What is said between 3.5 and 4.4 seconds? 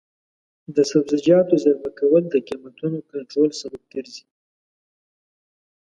سبب ګرځي.